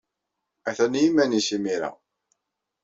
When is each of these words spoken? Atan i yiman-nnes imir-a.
Atan 0.69 0.93
i 0.97 1.01
yiman-nnes 1.03 1.49
imir-a. 1.55 1.91